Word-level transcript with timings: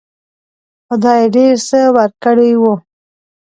خدای 0.87 1.21
ډېر 1.35 1.55
څه 1.67 1.79
ورکړي 1.97 2.51
وو. 2.61 2.73